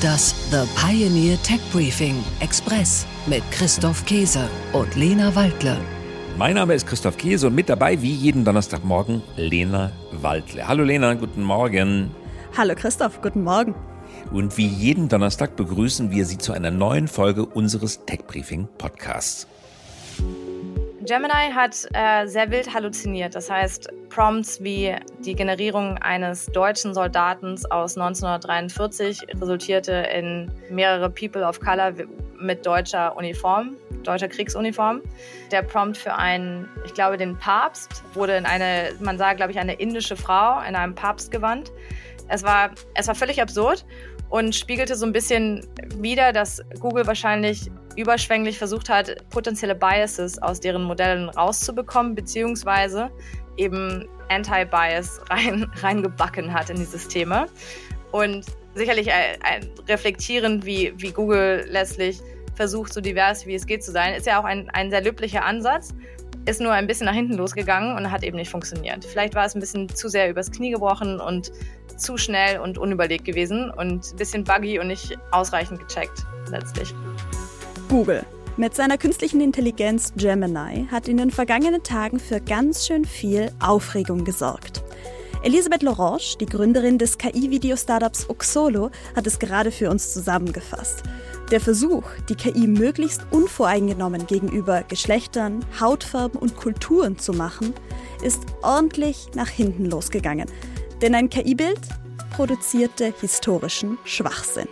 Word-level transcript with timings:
Das 0.00 0.34
The 0.50 0.62
Pioneer 0.76 1.36
Tech 1.42 1.60
Briefing 1.72 2.24
Express 2.38 3.04
mit 3.26 3.42
Christoph 3.50 4.06
Käse 4.06 4.48
und 4.72 4.94
Lena 4.94 5.34
Waldle. 5.34 5.76
Mein 6.38 6.54
Name 6.54 6.74
ist 6.74 6.86
Christoph 6.86 7.16
Käse 7.16 7.48
und 7.48 7.54
mit 7.54 7.68
dabei 7.68 8.00
wie 8.00 8.12
jeden 8.12 8.44
Donnerstagmorgen 8.44 9.20
Lena 9.36 9.90
Waldle. 10.12 10.66
Hallo 10.66 10.84
Lena, 10.84 11.14
guten 11.14 11.42
Morgen. 11.42 12.12
Hallo 12.56 12.74
Christoph, 12.76 13.20
guten 13.20 13.42
Morgen. 13.42 13.74
Und 14.30 14.56
wie 14.56 14.68
jeden 14.68 15.08
Donnerstag 15.08 15.56
begrüßen 15.56 16.12
wir 16.12 16.24
Sie 16.24 16.38
zu 16.38 16.52
einer 16.52 16.70
neuen 16.70 17.08
Folge 17.08 17.44
unseres 17.44 18.06
Tech 18.06 18.20
Briefing 18.28 18.68
Podcasts. 18.78 19.48
Gemini 21.10 21.50
hat 21.52 21.88
äh, 21.92 22.24
sehr 22.28 22.52
wild 22.52 22.72
halluziniert. 22.72 23.34
Das 23.34 23.50
heißt, 23.50 23.88
Prompts 24.10 24.62
wie 24.62 24.94
die 25.18 25.34
Generierung 25.34 25.98
eines 25.98 26.46
deutschen 26.46 26.94
Soldaten 26.94 27.58
aus 27.70 27.96
1943 27.96 29.20
resultierte 29.40 29.92
in 29.92 30.52
mehrere 30.70 31.10
People 31.10 31.44
of 31.44 31.58
Color 31.58 31.94
mit 32.38 32.64
deutscher 32.64 33.16
Uniform, 33.16 33.76
deutscher 34.04 34.28
Kriegsuniform. 34.28 35.02
Der 35.50 35.62
Prompt 35.62 35.96
für 35.96 36.14
einen, 36.14 36.68
ich 36.84 36.94
glaube, 36.94 37.16
den 37.16 37.36
Papst 37.36 38.04
wurde 38.14 38.36
in 38.36 38.46
eine, 38.46 38.90
man 39.00 39.18
sah, 39.18 39.32
glaube 39.32 39.50
ich, 39.50 39.58
eine 39.58 39.74
indische 39.74 40.14
Frau 40.14 40.60
in 40.60 40.76
einem 40.76 40.94
Papstgewand. 40.94 41.72
Es 42.28 42.44
war, 42.44 42.70
es 42.94 43.08
war 43.08 43.16
völlig 43.16 43.42
absurd 43.42 43.84
und 44.30 44.54
spiegelte 44.54 44.96
so 44.96 45.04
ein 45.04 45.12
bisschen 45.12 45.66
wider, 45.96 46.32
dass 46.32 46.62
Google 46.78 47.06
wahrscheinlich 47.06 47.70
überschwänglich 47.96 48.58
versucht 48.58 48.88
hat, 48.88 49.28
potenzielle 49.30 49.74
Biases 49.74 50.40
aus 50.40 50.60
deren 50.60 50.84
Modellen 50.84 51.28
rauszubekommen, 51.28 52.14
beziehungsweise 52.14 53.10
eben 53.56 54.08
Anti-Bias 54.28 55.20
rein, 55.28 55.70
reingebacken 55.82 56.54
hat 56.54 56.70
in 56.70 56.76
die 56.76 56.84
Systeme. 56.84 57.46
Und 58.12 58.46
sicherlich 58.74 59.10
ein, 59.12 59.42
ein 59.42 59.70
reflektierend, 59.88 60.64
wie, 60.64 60.94
wie 60.96 61.10
Google 61.10 61.66
letztlich 61.68 62.20
versucht, 62.54 62.92
so 62.92 63.00
divers 63.00 63.46
wie 63.46 63.54
es 63.54 63.66
geht 63.66 63.82
zu 63.82 63.90
sein, 63.90 64.14
ist 64.14 64.26
ja 64.26 64.40
auch 64.40 64.44
ein, 64.44 64.70
ein 64.70 64.90
sehr 64.90 65.00
löblicher 65.00 65.44
Ansatz 65.44 65.92
ist 66.46 66.60
nur 66.60 66.72
ein 66.72 66.86
bisschen 66.86 67.06
nach 67.06 67.14
hinten 67.14 67.34
losgegangen 67.34 67.96
und 67.96 68.10
hat 68.10 68.22
eben 68.22 68.36
nicht 68.36 68.50
funktioniert. 68.50 69.04
Vielleicht 69.04 69.34
war 69.34 69.44
es 69.44 69.54
ein 69.54 69.60
bisschen 69.60 69.88
zu 69.88 70.08
sehr 70.08 70.30
übers 70.30 70.50
Knie 70.50 70.70
gebrochen 70.70 71.20
und 71.20 71.52
zu 71.96 72.16
schnell 72.16 72.60
und 72.60 72.78
unüberlegt 72.78 73.24
gewesen 73.24 73.70
und 73.70 74.12
ein 74.12 74.16
bisschen 74.16 74.44
buggy 74.44 74.78
und 74.78 74.88
nicht 74.88 75.18
ausreichend 75.30 75.80
gecheckt 75.80 76.24
letztlich. 76.50 76.94
Google. 77.88 78.24
Mit 78.56 78.74
seiner 78.74 78.98
künstlichen 78.98 79.40
Intelligenz 79.40 80.12
Gemini 80.16 80.86
hat 80.90 81.08
in 81.08 81.16
den 81.16 81.30
vergangenen 81.30 81.82
Tagen 81.82 82.18
für 82.18 82.40
ganz 82.40 82.86
schön 82.86 83.04
viel 83.04 83.50
Aufregung 83.60 84.24
gesorgt. 84.24 84.79
Elisabeth 85.42 85.82
Lorange, 85.82 86.36
die 86.38 86.44
Gründerin 86.44 86.98
des 86.98 87.16
KI-Video-Startups 87.16 88.28
Oxolo, 88.28 88.90
hat 89.16 89.26
es 89.26 89.38
gerade 89.38 89.70
für 89.70 89.90
uns 89.90 90.12
zusammengefasst. 90.12 91.02
Der 91.50 91.60
Versuch, 91.60 92.04
die 92.28 92.34
KI 92.34 92.66
möglichst 92.66 93.22
unvoreingenommen 93.30 94.26
gegenüber 94.26 94.82
Geschlechtern, 94.82 95.64
Hautfarben 95.80 96.38
und 96.38 96.56
Kulturen 96.56 97.18
zu 97.18 97.32
machen, 97.32 97.72
ist 98.22 98.42
ordentlich 98.62 99.28
nach 99.34 99.48
hinten 99.48 99.86
losgegangen. 99.86 100.46
Denn 101.00 101.14
ein 101.14 101.30
KI-Bild 101.30 101.80
produzierte 102.36 103.14
historischen 103.18 103.96
Schwachsinn. 104.04 104.68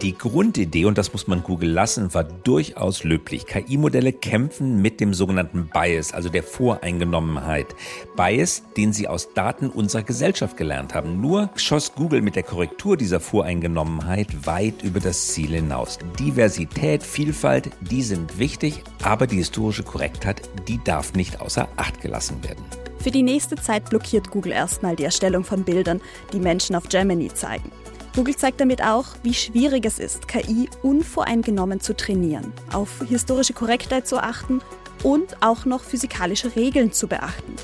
Die 0.00 0.16
Grundidee, 0.16 0.86
und 0.86 0.96
das 0.98 1.12
muss 1.12 1.26
man 1.26 1.42
Google 1.42 1.70
lassen, 1.70 2.12
war 2.14 2.24
durchaus 2.24 3.04
löblich. 3.04 3.46
KI-Modelle 3.46 4.12
kämpfen 4.12 4.80
mit 4.80 5.00
dem 5.00 5.14
sogenannten 5.14 5.68
Bias, 5.72 6.12
also 6.12 6.28
der 6.28 6.42
Voreingenommenheit. 6.42 7.74
Bias, 8.16 8.62
den 8.76 8.92
sie 8.92 9.08
aus 9.08 9.34
Daten 9.34 9.68
unserer 9.68 10.02
Gesellschaft 10.02 10.56
gelernt 10.56 10.94
haben. 10.94 11.20
Nur 11.20 11.50
schoss 11.56 11.94
Google 11.94 12.22
mit 12.22 12.34
der 12.36 12.42
Korrektur 12.42 12.96
dieser 12.96 13.20
Voreingenommenheit 13.20 14.46
weit 14.46 14.82
über 14.82 15.00
das 15.00 15.28
Ziel 15.28 15.50
hinaus. 15.50 15.98
Diversität, 16.18 17.02
Vielfalt, 17.02 17.70
die 17.80 18.02
sind 18.02 18.38
wichtig, 18.38 18.82
aber 19.02 19.26
die 19.26 19.36
historische 19.36 19.82
Korrektheit, 19.82 20.42
die 20.66 20.80
darf 20.82 21.14
nicht 21.14 21.40
außer 21.40 21.68
Acht 21.76 22.00
gelassen 22.00 22.42
werden. 22.42 22.64
Für 22.98 23.10
die 23.10 23.22
nächste 23.22 23.56
Zeit 23.56 23.90
blockiert 23.90 24.30
Google 24.30 24.52
erstmal 24.52 24.96
die 24.96 25.04
Erstellung 25.04 25.44
von 25.44 25.62
Bildern, 25.62 26.00
die 26.32 26.40
Menschen 26.40 26.74
auf 26.74 26.88
Gemini 26.88 27.28
zeigen. 27.28 27.70
Google 28.14 28.36
zeigt 28.36 28.60
damit 28.60 28.80
auch, 28.80 29.06
wie 29.24 29.34
schwierig 29.34 29.84
es 29.84 29.98
ist, 29.98 30.28
KI 30.28 30.68
unvoreingenommen 30.82 31.80
zu 31.80 31.96
trainieren, 31.96 32.52
auf 32.72 33.02
historische 33.08 33.54
Korrektheit 33.54 34.06
zu 34.06 34.18
achten 34.18 34.60
und 35.02 35.42
auch 35.42 35.64
noch 35.64 35.82
physikalische 35.82 36.54
Regeln 36.54 36.92
zu 36.92 37.08
beachten. 37.08 37.54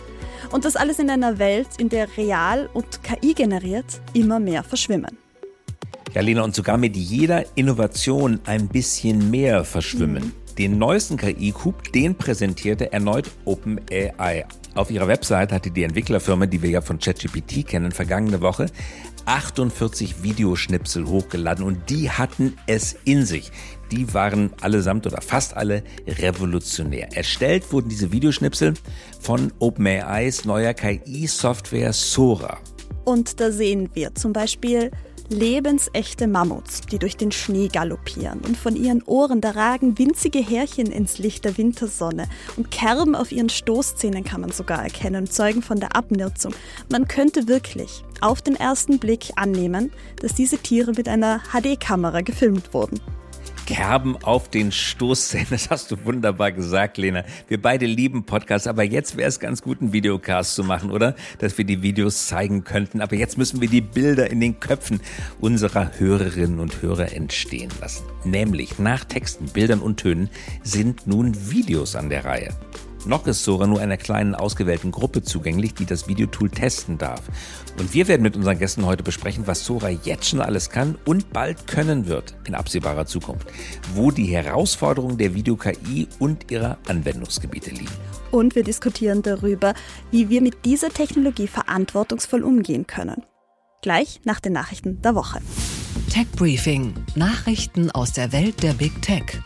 Und 0.50 0.65
das 0.65 0.75
alles 0.75 0.99
in 0.99 1.09
einer 1.09 1.38
Welt, 1.38 1.69
in 1.78 1.88
der 1.88 2.09
real 2.16 2.69
und 2.75 3.00
KI 3.05 3.34
generiert 3.34 4.00
immer 4.12 4.41
mehr 4.41 4.65
verschwimmen. 4.65 5.16
Ja, 6.15 6.21
Lena, 6.22 6.43
und 6.43 6.56
sogar 6.56 6.77
mit 6.77 6.97
jeder 6.97 7.44
Innovation 7.55 8.41
ein 8.44 8.67
bisschen 8.67 9.31
mehr 9.31 9.65
verschwimmen. 9.65 10.25
Mhm. 10.25 10.40
Den 10.60 10.76
neuesten 10.76 11.16
KI-Coup, 11.16 11.91
den 11.94 12.15
präsentierte 12.15 12.93
erneut 12.93 13.31
OpenAI. 13.47 14.44
Auf 14.75 14.91
ihrer 14.91 15.09
Website 15.09 15.53
hatte 15.53 15.71
die 15.71 15.84
Entwicklerfirma, 15.84 16.44
die 16.44 16.60
wir 16.60 16.69
ja 16.69 16.82
von 16.82 16.98
ChatGPT 16.98 17.66
kennen, 17.66 17.93
vergangene 17.93 18.43
Woche 18.43 18.66
48 19.25 20.22
Videoschnipsel 20.22 21.06
hochgeladen 21.06 21.65
und 21.65 21.88
die 21.88 22.10
hatten 22.10 22.59
es 22.66 22.94
in 23.06 23.25
sich. 23.25 23.50
Die 23.91 24.12
waren 24.12 24.50
allesamt 24.60 25.06
oder 25.06 25.22
fast 25.22 25.56
alle 25.56 25.82
revolutionär. 26.06 27.09
Erstellt 27.16 27.72
wurden 27.72 27.88
diese 27.88 28.12
Videoschnipsel 28.12 28.75
von 29.19 29.54
OpenAIs 29.60 30.44
neuer 30.44 30.75
KI-Software 30.75 31.94
Sora. 31.94 32.59
Und 33.06 33.41
da 33.41 33.50
sehen 33.50 33.88
wir 33.94 34.15
zum 34.15 34.34
Beispiel 34.34 34.91
lebensechte 35.31 36.27
Mammuts, 36.27 36.83
die 36.83 36.99
durch 36.99 37.17
den 37.17 37.33
Schnee 37.33 37.69
galoppieren 37.69 38.41
und 38.41 38.57
von 38.57 38.77
ihren 38.77 39.03
Ohren 39.05 39.41
da 39.41 39.53
ragen 39.53 39.97
winzige 39.97 40.41
Härchen 40.41 40.87
ins 40.87 41.19
Licht 41.19 41.45
der 41.45 41.57
Wintersonne 41.57 42.29
und 42.57 42.71
Kerben 42.71 43.15
auf 43.15 43.33
ihren 43.33 43.49
Stoßzähnen 43.49 44.25
kann 44.25 44.41
man 44.41 44.51
sogar 44.51 44.83
erkennen, 44.83 45.27
zeugen 45.29 45.63
von 45.63 45.81
der 45.81 45.97
Abnutzung. 45.97 46.53
Man 46.91 47.09
könnte 47.09 47.49
wirklich 47.49 48.05
auf 48.21 48.43
den 48.43 48.57
ersten 48.57 48.99
Blick 48.99 49.31
annehmen, 49.37 49.93
dass 50.21 50.35
diese 50.35 50.59
Tiere 50.59 50.93
mit 50.93 51.09
einer 51.09 51.41
HD-Kamera 51.53 52.21
gefilmt 52.21 52.75
wurden. 52.75 53.01
Kerben 53.70 54.16
auf 54.16 54.48
den 54.48 54.72
Stoßzähnen. 54.72 55.47
Das 55.50 55.70
hast 55.70 55.92
du 55.92 56.04
wunderbar 56.04 56.50
gesagt, 56.50 56.98
Lena. 56.98 57.22
Wir 57.47 57.62
beide 57.62 57.86
lieben 57.86 58.25
Podcasts, 58.25 58.66
aber 58.66 58.82
jetzt 58.82 59.16
wäre 59.16 59.28
es 59.28 59.38
ganz 59.38 59.62
gut, 59.62 59.81
einen 59.81 59.92
Videocast 59.92 60.56
zu 60.56 60.64
machen, 60.64 60.91
oder? 60.91 61.14
Dass 61.38 61.56
wir 61.56 61.64
die 61.64 61.81
Videos 61.81 62.26
zeigen 62.26 62.64
könnten. 62.64 63.00
Aber 63.00 63.14
jetzt 63.14 63.38
müssen 63.38 63.60
wir 63.60 63.69
die 63.69 63.81
Bilder 63.81 64.28
in 64.28 64.41
den 64.41 64.58
Köpfen 64.58 65.00
unserer 65.38 65.92
Hörerinnen 66.00 66.58
und 66.58 66.82
Hörer 66.82 67.12
entstehen 67.12 67.70
lassen. 67.81 68.03
Nämlich 68.25 68.81
nach 68.81 69.04
Texten, 69.04 69.47
Bildern 69.47 69.78
und 69.78 69.98
Tönen 69.98 70.31
sind 70.64 71.06
nun 71.06 71.52
Videos 71.52 71.94
an 71.94 72.10
der 72.10 72.25
Reihe. 72.25 72.48
Noch 73.06 73.27
ist 73.27 73.44
Sora 73.44 73.66
nur 73.66 73.81
einer 73.81 73.97
kleinen 73.97 74.34
ausgewählten 74.34 74.91
Gruppe 74.91 75.22
zugänglich, 75.22 75.75
die 75.75 75.87
das 75.87 76.06
Videotool 76.06 76.50
testen 76.50 76.99
darf. 76.99 77.22
Und 77.78 77.94
wir 77.94 78.09
werden 78.09 78.22
mit 78.22 78.37
unseren 78.37 78.59
Gästen 78.59 78.84
heute 78.84 79.03
besprechen, 79.03 79.47
was 79.47 79.65
Sora 79.65 79.88
jetzt 79.88 80.28
schon 80.28 80.41
alles 80.41 80.69
kann 80.69 80.99
und 81.06 81.33
bald 81.33 81.66
können 81.66 82.06
wird 82.06 82.37
in 82.47 82.55
absehbarer 82.55 83.06
Zukunft, 83.06 83.49
wo 83.94 84.11
die 84.11 84.27
Herausforderungen 84.27 85.16
der 85.16 85.34
Video-KI 85.34 86.09
und 86.19 86.50
ihrer 86.50 86.77
Anwendungsgebiete 86.88 87.71
liegen. 87.71 87.91
Und 88.31 88.55
wir 88.55 88.65
diskutieren 88.65 89.22
darüber, 89.22 89.75
wie 90.11 90.28
wir 90.28 90.43
mit 90.43 90.65
dieser 90.65 90.91
Technologie 90.91 91.49
verantwortungsvoll 91.49 92.43
umgehen 92.43 92.87
können. 92.87 93.22
Gleich 93.82 94.21
nach 94.25 94.41
den 94.41 94.53
Nachrichten 94.53 95.00
der 95.00 95.15
Woche. 95.15 95.41
Tech 96.11 96.27
Briefing: 96.37 96.93
Nachrichten 97.15 97.91
aus 97.91 98.12
der 98.12 98.32
Welt 98.32 98.62
der 98.62 98.75
Big 98.75 99.00
Tech. 99.00 99.41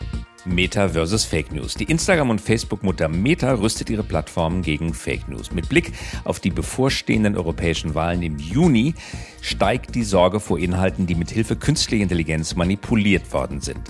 Meta 0.45 0.89
versus 0.89 1.25
Fake 1.25 1.51
News. 1.51 1.73
Die 1.73 1.85
Instagram- 1.85 2.29
und 2.29 2.39
Facebook-Mutter 2.39 3.07
Meta 3.07 3.53
rüstet 3.53 3.89
ihre 3.89 4.03
Plattformen 4.03 4.61
gegen 4.61 4.93
Fake 4.93 5.27
News. 5.27 5.51
Mit 5.51 5.69
Blick 5.69 5.93
auf 6.23 6.39
die 6.39 6.51
bevorstehenden 6.51 7.35
europäischen 7.35 7.95
Wahlen 7.95 8.21
im 8.21 8.37
Juni 8.37 8.93
steigt 9.41 9.95
die 9.95 10.03
Sorge 10.03 10.39
vor 10.39 10.59
Inhalten, 10.59 11.07
die 11.07 11.15
mit 11.15 11.31
Hilfe 11.31 11.55
künstlicher 11.55 12.03
Intelligenz 12.03 12.55
manipuliert 12.55 13.33
worden 13.33 13.59
sind. 13.61 13.81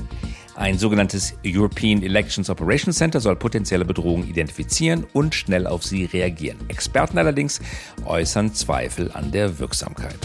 Ein 0.56 0.79
sogenanntes 0.79 1.33
European 1.45 2.01
Elections 2.01 2.50
Operations 2.50 2.97
Center 2.97 3.19
soll 3.19 3.35
potenzielle 3.35 3.83
Bedrohungen 3.83 4.27
identifizieren 4.27 5.06
und 5.12 5.35
schnell 5.35 5.68
auf 5.68 5.83
sie 5.83 6.06
reagieren. 6.06 6.57
Experten 6.69 7.18
allerdings 7.18 7.59
äußern 8.06 8.53
Zweifel 8.53 9.12
an 9.12 9.31
der 9.31 9.59
Wirksamkeit. 9.59 10.18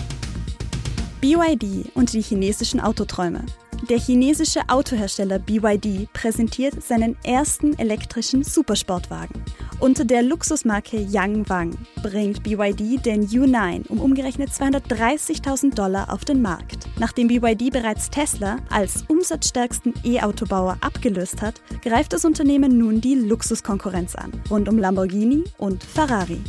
BYD 1.20 1.90
und 1.94 2.12
die 2.12 2.22
chinesischen 2.22 2.80
Autoträume. 2.80 3.44
Der 3.88 3.98
chinesische 3.98 4.60
Autohersteller 4.68 5.38
BYD 5.38 6.12
präsentiert 6.12 6.82
seinen 6.82 7.16
ersten 7.24 7.78
elektrischen 7.78 8.44
Supersportwagen. 8.44 9.42
Unter 9.80 10.04
der 10.04 10.22
Luxusmarke 10.22 10.98
Yang 10.98 11.48
Wang 11.48 11.78
bringt 12.02 12.42
BYD 12.42 13.04
den 13.04 13.26
U9 13.26 13.88
um 13.88 14.00
umgerechnet 14.00 14.50
230.000 14.50 15.74
Dollar 15.74 16.12
auf 16.12 16.26
den 16.26 16.42
Markt. 16.42 16.86
Nachdem 16.98 17.28
BYD 17.28 17.72
bereits 17.72 18.10
Tesla 18.10 18.58
als 18.68 19.04
umsatzstärksten 19.08 19.94
E-Autobauer 20.04 20.76
abgelöst 20.82 21.40
hat, 21.40 21.54
greift 21.82 22.12
das 22.12 22.26
Unternehmen 22.26 22.76
nun 22.76 23.00
die 23.00 23.14
Luxuskonkurrenz 23.14 24.14
an, 24.14 24.30
rund 24.50 24.68
um 24.68 24.78
Lamborghini 24.78 25.44
und 25.56 25.82
Ferrari. 25.82 26.40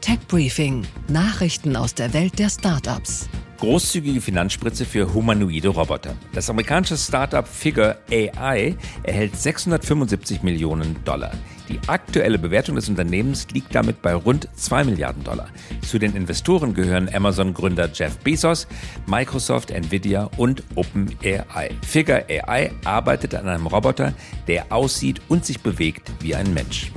Tech 0.00 0.18
Briefing: 0.26 0.84
Nachrichten 1.06 1.76
aus 1.76 1.94
der 1.94 2.12
Welt 2.12 2.38
der 2.40 2.50
Startups. 2.50 3.28
Großzügige 3.58 4.20
Finanzspritze 4.20 4.84
für 4.84 5.12
humanoide 5.12 5.68
Roboter. 5.68 6.14
Das 6.32 6.48
amerikanische 6.48 6.96
Startup 6.96 7.46
Figure 7.46 7.98
AI 8.08 8.76
erhält 9.02 9.36
675 9.36 10.44
Millionen 10.44 10.96
Dollar. 11.04 11.32
Die 11.68 11.80
aktuelle 11.88 12.38
Bewertung 12.38 12.76
des 12.76 12.88
Unternehmens 12.88 13.48
liegt 13.52 13.74
damit 13.74 14.00
bei 14.00 14.14
rund 14.14 14.48
2 14.54 14.84
Milliarden 14.84 15.24
Dollar. 15.24 15.48
Zu 15.82 15.98
den 15.98 16.14
Investoren 16.14 16.72
gehören 16.72 17.12
Amazon-Gründer 17.12 17.90
Jeff 17.92 18.16
Bezos, 18.18 18.68
Microsoft, 19.06 19.72
Nvidia 19.72 20.30
und 20.36 20.62
OpenAI. 20.76 21.70
Figure 21.84 22.24
AI 22.28 22.70
arbeitet 22.84 23.34
an 23.34 23.48
einem 23.48 23.66
Roboter, 23.66 24.14
der 24.46 24.72
aussieht 24.72 25.20
und 25.28 25.44
sich 25.44 25.60
bewegt 25.60 26.12
wie 26.20 26.36
ein 26.36 26.54
Mensch. 26.54 26.92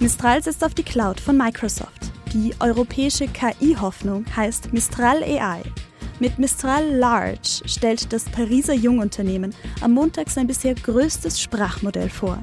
Mistral 0.00 0.42
setzt 0.42 0.64
auf 0.64 0.72
die 0.72 0.82
Cloud 0.82 1.20
von 1.20 1.36
Microsoft. 1.36 2.10
Die 2.34 2.54
europäische 2.60 3.26
KI-Hoffnung 3.28 4.24
heißt 4.34 4.72
Mistral 4.72 5.22
AI. 5.22 5.60
Mit 6.18 6.38
Mistral 6.38 6.88
Large 6.88 7.60
stellt 7.66 8.10
das 8.10 8.24
Pariser 8.24 8.72
Jungunternehmen 8.72 9.54
am 9.82 9.92
Montag 9.92 10.30
sein 10.30 10.46
bisher 10.46 10.74
größtes 10.74 11.42
Sprachmodell 11.42 12.08
vor. 12.08 12.42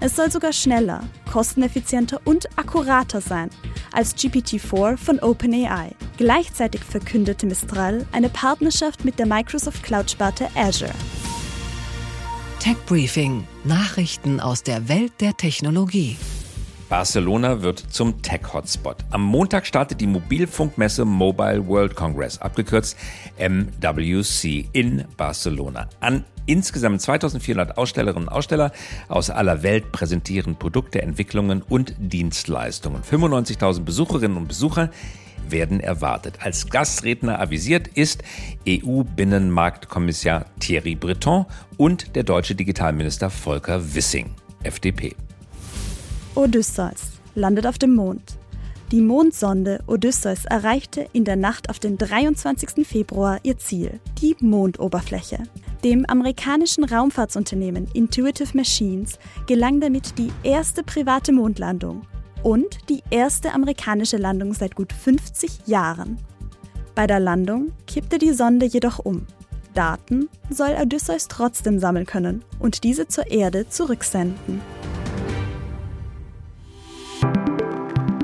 Es 0.00 0.16
soll 0.16 0.30
sogar 0.30 0.52
schneller, 0.52 1.04
kosteneffizienter 1.32 2.20
und 2.26 2.46
akkurater 2.58 3.22
sein 3.22 3.48
als 3.92 4.14
GPT-4 4.16 4.98
von 4.98 5.18
OpenAI. 5.20 5.94
Gleichzeitig 6.18 6.84
verkündete 6.84 7.46
Mistral 7.46 8.06
eine 8.12 8.28
Partnerschaft 8.28 9.04
mit 9.04 9.18
der 9.18 9.26
Microsoft 9.26 9.82
Cloud-Sparte 9.82 10.48
Azure. 10.54 10.92
Tech 12.58 12.76
Briefing: 12.84 13.46
Nachrichten 13.64 14.40
aus 14.40 14.62
der 14.62 14.88
Welt 14.90 15.12
der 15.20 15.34
Technologie. 15.36 16.18
Barcelona 16.92 17.62
wird 17.62 17.78
zum 17.78 18.20
Tech-Hotspot. 18.20 18.96
Am 19.08 19.22
Montag 19.22 19.66
startet 19.66 19.98
die 20.02 20.06
Mobilfunkmesse 20.06 21.06
Mobile 21.06 21.66
World 21.66 21.96
Congress, 21.96 22.38
abgekürzt 22.38 22.98
MWC, 23.38 24.68
in 24.74 25.06
Barcelona. 25.16 25.88
An 26.00 26.26
insgesamt 26.44 27.00
2400 27.00 27.78
Ausstellerinnen 27.78 28.28
und 28.28 28.34
Aussteller 28.34 28.72
aus 29.08 29.30
aller 29.30 29.62
Welt 29.62 29.90
präsentieren 29.90 30.56
Produkte, 30.56 31.00
Entwicklungen 31.00 31.62
und 31.62 31.94
Dienstleistungen. 31.98 33.00
95.000 33.00 33.84
Besucherinnen 33.84 34.36
und 34.36 34.48
Besucher 34.48 34.90
werden 35.48 35.80
erwartet. 35.80 36.40
Als 36.42 36.68
Gastredner 36.68 37.40
avisiert 37.40 37.88
ist 37.88 38.22
EU-Binnenmarktkommissar 38.68 40.44
Thierry 40.60 40.94
Breton 40.94 41.46
und 41.78 42.16
der 42.16 42.24
deutsche 42.24 42.54
Digitalminister 42.54 43.30
Volker 43.30 43.94
Wissing, 43.94 44.34
FDP. 44.62 45.16
Odysseus 46.34 47.20
landet 47.34 47.66
auf 47.66 47.76
dem 47.76 47.94
Mond. 47.94 48.38
Die 48.90 49.02
Mondsonde 49.02 49.80
Odysseus 49.86 50.46
erreichte 50.46 51.06
in 51.12 51.24
der 51.24 51.36
Nacht 51.36 51.68
auf 51.68 51.78
den 51.78 51.98
23. 51.98 52.86
Februar 52.86 53.38
ihr 53.42 53.58
Ziel, 53.58 54.00
die 54.20 54.34
Mondoberfläche. 54.40 55.42
Dem 55.84 56.06
amerikanischen 56.06 56.84
Raumfahrtsunternehmen 56.84 57.86
Intuitive 57.92 58.56
Machines 58.56 59.18
gelang 59.46 59.80
damit 59.80 60.18
die 60.18 60.32
erste 60.42 60.82
private 60.82 61.32
Mondlandung 61.32 62.06
und 62.42 62.78
die 62.88 63.02
erste 63.10 63.52
amerikanische 63.52 64.16
Landung 64.16 64.54
seit 64.54 64.74
gut 64.74 64.94
50 64.94 65.66
Jahren. 65.66 66.16
Bei 66.94 67.06
der 67.06 67.20
Landung 67.20 67.72
kippte 67.86 68.16
die 68.16 68.32
Sonde 68.32 68.64
jedoch 68.64 68.98
um. 68.98 69.26
Daten 69.74 70.30
soll 70.48 70.76
Odysseus 70.80 71.28
trotzdem 71.28 71.78
sammeln 71.78 72.06
können 72.06 72.42
und 72.58 72.84
diese 72.84 73.06
zur 73.06 73.30
Erde 73.30 73.68
zurücksenden. 73.68 74.62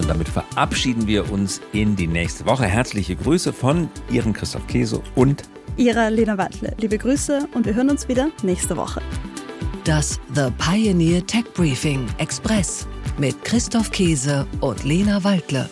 Und 0.00 0.08
damit 0.08 0.30
verabschieden 0.30 1.06
wir 1.06 1.30
uns 1.30 1.60
in 1.72 1.94
die 1.94 2.06
nächste 2.06 2.46
Woche. 2.46 2.64
Herzliche 2.64 3.16
Grüße 3.16 3.52
von 3.52 3.88
Ihrem 4.10 4.32
Christoph 4.32 4.66
Käse 4.66 5.02
und 5.14 5.42
Ihrer 5.76 6.10
Lena 6.10 6.38
Wattle. 6.38 6.74
Liebe 6.80 6.96
Grüße 6.96 7.46
und 7.54 7.66
wir 7.66 7.74
hören 7.74 7.90
uns 7.90 8.08
wieder 8.08 8.30
nächste 8.42 8.76
Woche. 8.78 9.02
Das 9.84 10.18
The 10.34 10.48
Pioneer 10.56 11.26
Tech 11.26 11.44
Briefing 11.52 12.06
Express 12.16 12.88
mit 13.18 13.44
Christoph 13.44 13.90
Käse 13.90 14.46
und 14.60 14.84
Lena 14.84 15.22
Waldle. 15.22 15.68